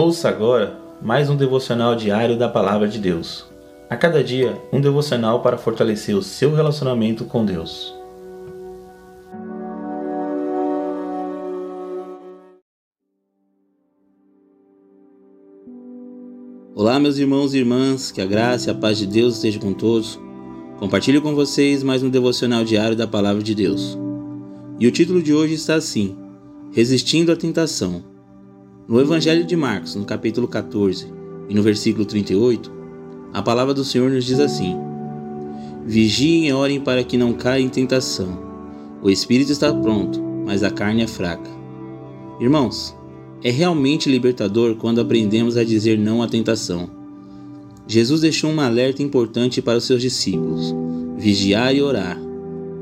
[0.00, 3.44] Ouça agora mais um devocional diário da Palavra de Deus.
[3.90, 7.92] A cada dia, um devocional para fortalecer o seu relacionamento com Deus.
[16.76, 19.72] Olá, meus irmãos e irmãs, que a graça e a paz de Deus esteja com
[19.72, 20.16] todos.
[20.78, 23.98] Compartilho com vocês mais um devocional diário da Palavra de Deus.
[24.78, 26.16] E o título de hoje está assim:
[26.72, 28.16] Resistindo à Tentação.
[28.88, 31.12] No Evangelho de Marcos, no capítulo 14
[31.46, 32.72] e no versículo 38,
[33.34, 34.74] a palavra do Senhor nos diz assim:
[35.84, 38.42] Vigiem e orem para que não caia em tentação.
[39.02, 41.50] O espírito está pronto, mas a carne é fraca.
[42.40, 42.96] Irmãos,
[43.44, 46.88] é realmente libertador quando aprendemos a dizer não à tentação.
[47.86, 50.74] Jesus deixou um alerta importante para os seus discípulos:
[51.18, 52.18] vigiar e orar.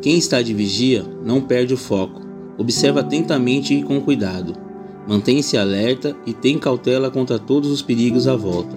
[0.00, 2.20] Quem está de vigia não perde o foco,
[2.56, 4.67] observa atentamente e com cuidado.
[5.08, 8.76] Mantém-se alerta e tem cautela contra todos os perigos à volta.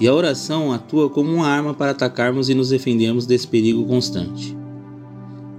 [0.00, 4.56] E a oração atua como uma arma para atacarmos e nos defendermos desse perigo constante.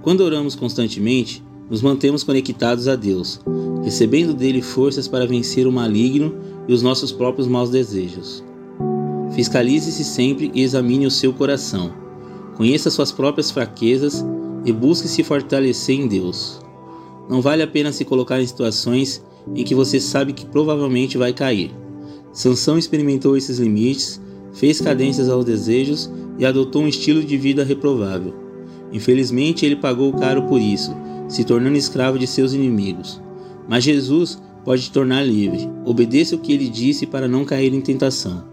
[0.02, 3.40] Quando oramos constantemente, nos mantemos conectados a Deus,
[3.84, 6.34] recebendo dele forças para vencer o maligno
[6.66, 8.42] e os nossos próprios maus desejos.
[9.32, 11.92] Fiscalize-se sempre e examine o seu coração.
[12.56, 14.24] Conheça suas próprias fraquezas
[14.64, 16.60] e busque se fortalecer em Deus.
[17.28, 19.22] Não vale a pena se colocar em situações
[19.54, 21.70] em que você sabe que provavelmente vai cair.
[22.32, 24.20] Sansão experimentou esses limites,
[24.52, 28.34] fez cadências aos desejos e adotou um estilo de vida reprovável.
[28.92, 30.94] Infelizmente, ele pagou caro por isso,
[31.28, 33.20] se tornando escravo de seus inimigos.
[33.68, 35.68] Mas Jesus pode te tornar livre.
[35.84, 38.44] Obedeça o que ele disse para não cair em tentação.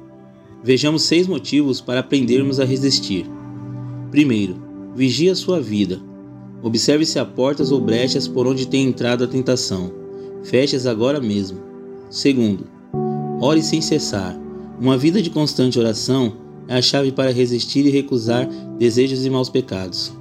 [0.63, 3.29] Vejamos seis motivos para aprendermos a resistir.
[4.11, 4.55] Primeiro,
[4.95, 6.01] vigie a sua vida.
[6.63, 9.91] Observe se há portas ou brechas por onde tem entrado a tentação.
[10.45, 11.59] Feche-as agora mesmo.
[12.09, 12.65] Segundo,
[13.39, 14.39] ore sem cessar.
[14.79, 16.33] Uma vida de constante oração
[16.67, 18.47] é a chave para resistir e recusar
[18.77, 20.13] desejos e maus pecados.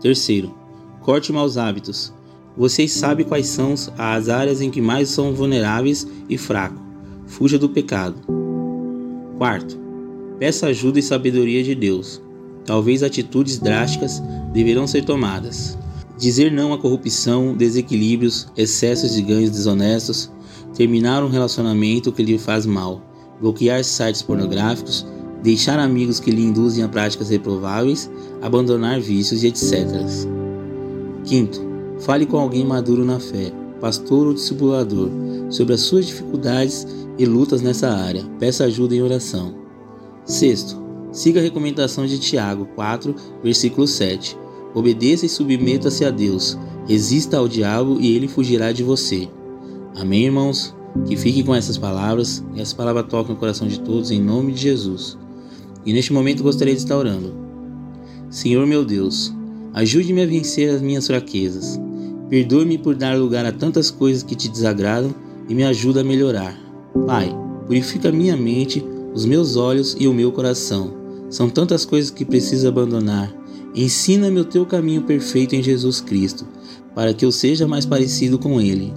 [0.00, 0.54] Terceiro,
[1.02, 2.12] corte maus hábitos.
[2.56, 6.80] Vocês sabem quais são as áreas em que mais são vulneráveis e fracos.
[7.26, 8.16] Fuja do pecado.
[9.38, 9.80] Quarto,
[10.40, 12.18] Peça ajuda e sabedoria de Deus.
[12.64, 14.22] Talvez atitudes drásticas
[14.54, 15.76] deverão ser tomadas.
[16.20, 20.30] Dizer não à corrupção, desequilíbrios, excessos de ganhos desonestos,
[20.74, 23.00] terminar um relacionamento que lhe faz mal,
[23.40, 25.06] bloquear sites pornográficos,
[25.42, 28.10] deixar amigos que lhe induzem a práticas reprováveis,
[28.42, 29.88] abandonar vícios e etc.
[31.24, 31.58] Quinto,
[32.00, 35.08] fale com alguém maduro na fé, pastor ou discipulador,
[35.48, 36.86] sobre as suas dificuldades
[37.16, 38.26] e lutas nessa área.
[38.38, 39.54] Peça ajuda em oração.
[40.26, 40.76] Sexto,
[41.12, 44.36] siga a recomendação de Tiago 4, versículo 7.
[44.74, 46.58] Obedeça e submeta-se a Deus.
[46.86, 49.28] Resista ao diabo e ele fugirá de você.
[49.96, 50.74] Amém, irmãos?
[51.06, 54.52] Que fique com essas palavras e essa palavra toque no coração de todos em nome
[54.52, 55.16] de Jesus.
[55.84, 57.34] E neste momento gostaria de estar orando.
[58.28, 59.32] Senhor meu Deus,
[59.72, 61.80] ajude-me a vencer as minhas fraquezas.
[62.28, 65.14] Perdoe-me por dar lugar a tantas coisas que te desagradam
[65.48, 66.56] e me ajuda a melhorar.
[67.06, 67.34] Pai,
[67.66, 70.94] purifica minha mente os meus olhos e o meu coração.
[71.28, 73.32] São tantas coisas que preciso abandonar.
[73.74, 76.46] Ensina-me o teu caminho perfeito em Jesus Cristo,
[76.94, 78.92] para que eu seja mais parecido com Ele.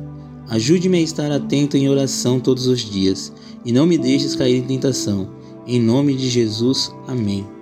[0.50, 3.32] Ajude-me a estar atento em oração todos os dias
[3.64, 5.30] e não me deixes cair em tentação.
[5.66, 7.53] Em nome de Jesus, amém.